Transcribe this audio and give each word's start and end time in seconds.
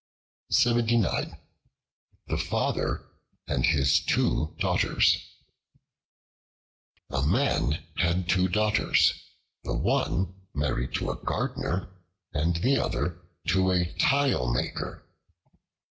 The 0.49 1.37
Father 2.39 3.05
and 3.47 3.63
His 3.67 3.99
Two 3.99 4.55
Daughters 4.57 5.15
A 7.11 7.21
MAN 7.21 7.85
had 7.97 8.27
two 8.27 8.47
daughters, 8.47 9.13
the 9.63 9.75
one 9.75 10.33
married 10.55 10.95
to 10.95 11.11
a 11.11 11.23
gardener, 11.23 11.87
and 12.33 12.55
the 12.55 12.79
other 12.79 13.21
to 13.49 13.69
a 13.69 13.93
tile 13.99 14.51
maker. 14.51 15.07